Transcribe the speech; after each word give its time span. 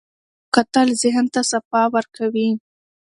کتل 0.53 0.87
ذهن 1.01 1.25
ته 1.33 1.41
صفا 1.51 1.83
ورکوي 1.93 2.49